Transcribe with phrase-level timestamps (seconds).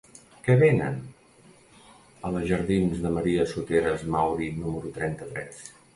[0.45, 0.95] Què venen
[2.29, 5.67] a la jardins de Maria Soteras Mauri número trenta-tres?